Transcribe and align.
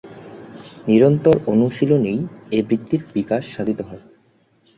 নিরন্তর 0.87 1.35
অনুশীলনেই 1.45 2.19
এ 2.51 2.59
বৃত্তির 2.67 3.01
বিকাশ 3.13 3.43
সাধিত 3.55 3.79
হয়। 3.81 4.03